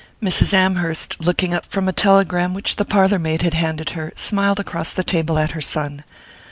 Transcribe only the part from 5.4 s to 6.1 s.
her son.